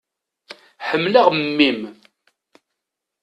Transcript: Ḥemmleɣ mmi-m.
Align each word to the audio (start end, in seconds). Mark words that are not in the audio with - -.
Ḥemmleɣ 0.87 1.27
mmi-m. 1.37 1.81